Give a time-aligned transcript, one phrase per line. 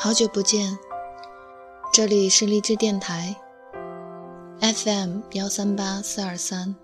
[0.00, 0.78] 好久不见，
[1.92, 3.34] 这里是励志电台
[4.60, 6.76] ，FM 幺三八四二三，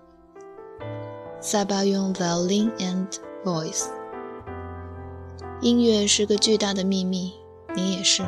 [1.39, 3.07] 塞巴用 violin and
[3.45, 3.85] voice。
[5.61, 7.33] 音乐是个巨大的秘密，
[7.73, 8.21] 你也是。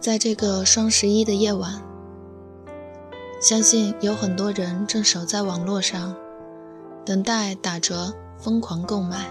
[0.00, 1.80] 在这个双十一的夜晚，
[3.40, 6.16] 相信有很多人正守在网络上。
[7.04, 9.28] 等待打折，疯狂购买。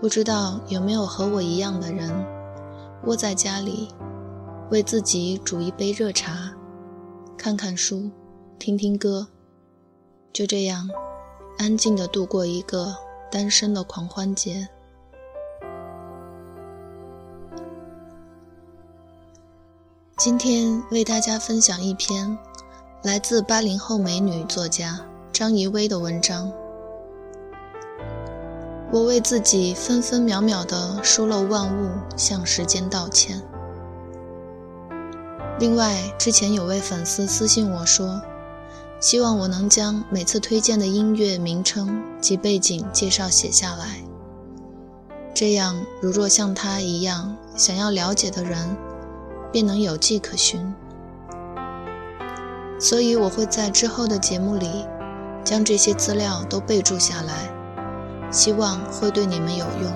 [0.00, 2.08] 不知道有没有和我一样的人，
[3.04, 3.88] 窝在家里，
[4.70, 6.54] 为自己煮一杯热茶，
[7.36, 8.08] 看看书，
[8.60, 9.26] 听听歌，
[10.32, 10.88] 就这样
[11.58, 12.94] 安静的度过一个
[13.28, 14.68] 单身的狂欢节。
[20.16, 22.38] 今天为大家分享一篇
[23.02, 25.04] 来自八零后美女作家。
[25.38, 26.50] 张怡薇的文章，
[28.90, 33.42] 我为自己分分秒秒的疏漏万物向时间道歉。
[35.58, 38.22] 另外，之前有位粉丝私信我说，
[38.98, 44.02] 希望我能将每次推荐的音乐名称及背景介绍写下来，
[45.34, 48.74] 这样如若像他一样想要了解的人，
[49.52, 50.74] 便能有迹可循。
[52.80, 54.86] 所以我会在之后的节目里。
[55.46, 57.48] 将这些资料都备注下来，
[58.32, 59.92] 希望会对你们有用。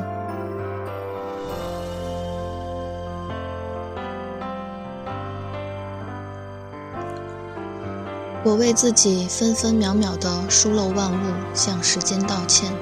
[8.44, 12.72] 我为自己分分秒秒的疏漏万物向时间道歉。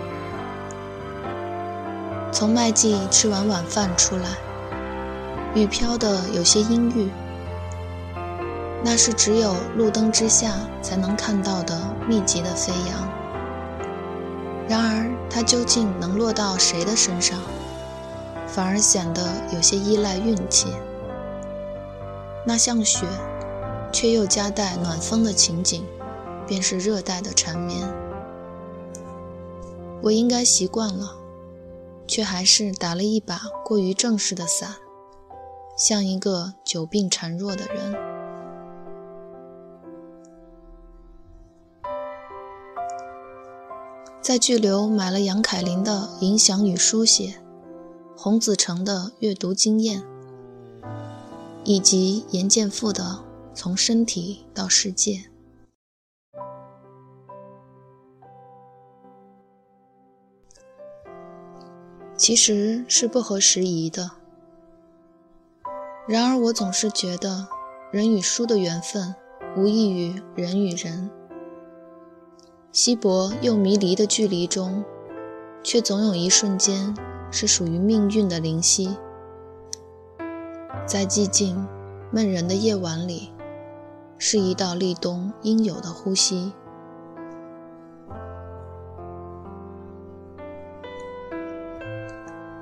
[2.31, 4.29] 从麦记吃完晚饭出来，
[5.55, 7.09] 雨飘得有些阴郁。
[8.85, 13.09] 那是只有路灯之下才能看到的密集的飞扬。
[14.69, 17.39] 然而，它究竟能落到谁的身上，
[18.47, 19.23] 反而显得
[19.55, 20.69] 有些依赖运气。
[22.47, 23.07] 那像雪，
[23.93, 25.85] 却又夹带暖风的情景，
[26.47, 27.87] 便是热带的缠绵。
[30.03, 31.17] 我应该习惯了，
[32.07, 34.77] 却还是打了一把过于正式的伞，
[35.77, 38.08] 像一个久病孱弱的人。
[44.29, 47.29] 在巨流买了杨凯琳的《影响与书写》，
[48.15, 50.03] 洪子成的阅读经验，
[51.65, 53.03] 以及严建富的
[53.55, 55.13] 《从身体到世界》，
[62.15, 64.11] 其实是不合时宜的。
[66.07, 67.49] 然而，我总是觉得，
[67.91, 69.15] 人与书的缘分，
[69.57, 71.11] 无异于人与人。
[72.71, 74.85] 稀薄又迷离的距离中，
[75.63, 76.95] 却总有一瞬间
[77.31, 78.97] 是属于命运的灵犀。
[80.87, 81.67] 在寂静、
[82.11, 83.33] 闷人的夜晚里，
[84.19, 86.53] 是一道立冬应有的呼吸。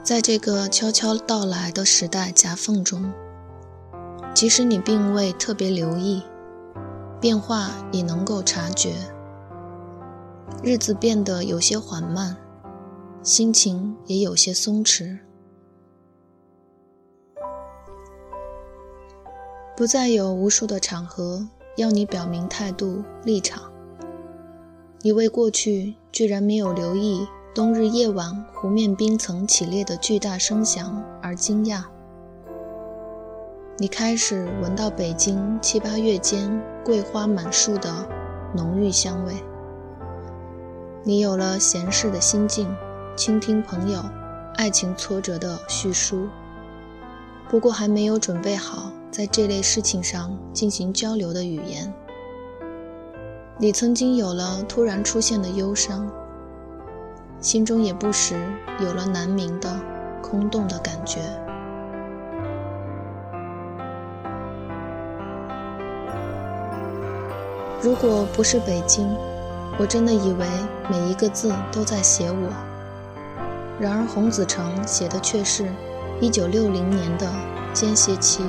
[0.05, 3.13] 在这个悄悄到来的时代夹缝中，
[4.33, 6.23] 即使你并未特别留意，
[7.21, 8.95] 变化也能够察觉。
[10.63, 12.37] 日子变得有些缓慢，
[13.23, 15.19] 心情也有些松弛，
[19.77, 23.71] 不再有无数的场合要你表明态度立场。
[25.03, 31.85] 你为过去居然没有留意冬日夜晚湖面冰层起裂的巨大声响而惊讶。
[33.79, 38.09] 你开始闻到北京七八月间桂花满树的
[38.55, 39.35] 浓郁香味。
[41.09, 42.69] 你有了闲适的心境，
[43.15, 44.03] 倾听朋友
[44.57, 46.27] 爱情挫折的叙述，
[47.49, 51.95] 不过还没有准备好在这类事情上进行交流的语言。
[53.57, 56.11] 你曾经有了突然出现的忧伤，
[57.41, 58.35] 心中也不时
[58.81, 59.81] 有了难明的
[60.21, 61.21] 空洞的感觉。
[67.81, 69.09] 如果不是北京。
[69.79, 70.47] 我真的以为
[70.91, 72.49] 每一个字都在写我，
[73.79, 75.67] 然而洪子成写的却是
[76.23, 76.59] 1960
[76.89, 77.31] 年的
[77.75, 78.43] 间歇期。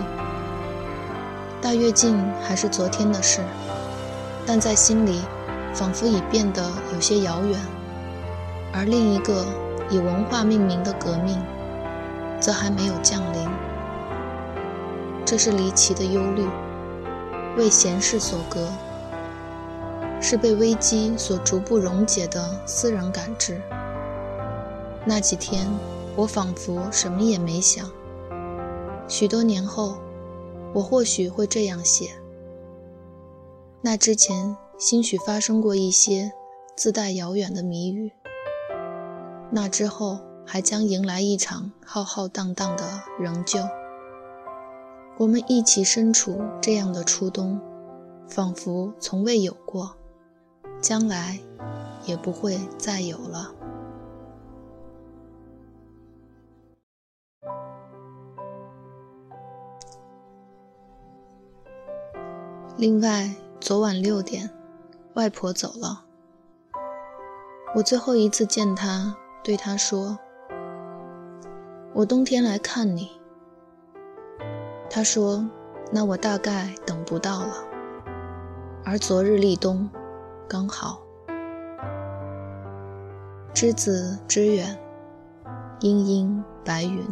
[1.62, 3.42] 大跃进还是昨天的事，
[4.46, 5.20] 但在心里
[5.74, 6.64] 仿佛已变得
[6.94, 7.60] 有些遥远。
[8.72, 9.46] 而另一个
[9.90, 11.38] 以文化命名的革命，
[12.40, 13.50] 则还没有降临。
[15.26, 16.48] 这是离奇的忧虑，
[17.58, 18.66] 为闲事所隔。
[20.20, 23.62] 是被危机所逐步溶解的私人感知。
[25.06, 25.68] 那几天，
[26.16, 27.90] 我仿佛什么也没想。
[29.08, 29.98] 许多年后，
[30.74, 32.12] 我或许会这样写：
[33.82, 36.32] 那之前，兴许发生过一些
[36.76, 38.10] 自带遥远的谜语；
[39.50, 42.84] 那之后，还将迎来一场浩浩荡荡的
[43.18, 43.60] 仍旧。
[45.18, 47.60] 我们一起身处这样的初冬，
[48.28, 49.96] 仿佛从未有过，
[50.88, 51.38] 将来
[52.06, 53.54] 也不会再有了。
[62.78, 63.30] 另外，
[63.60, 64.50] 昨晚六点，
[65.16, 66.06] 外婆走了。
[67.76, 69.14] 我最后一次见她，
[69.44, 70.18] 对她说
[71.94, 73.12] ：“我冬天来看你。”
[74.90, 75.46] 他说
[75.92, 77.56] ：“那我大概等不到了。”
[78.86, 79.90] 而昨日立冬，
[80.48, 81.02] 刚好。
[83.54, 84.78] 之子之远，
[85.82, 87.06] 阴阴白云。